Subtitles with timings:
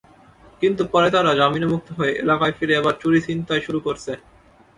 [0.61, 4.11] কিন্তু পরে তারা জামিনে মুক্ত হয়ে এলাকায় ফিরে আবার চুরি-ছিনতাই শুরু করছে।